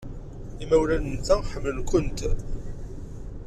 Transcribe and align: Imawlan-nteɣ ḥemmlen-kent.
Imawlan-nteɣ 0.63 1.39
ḥemmlen-kent. 1.51 2.19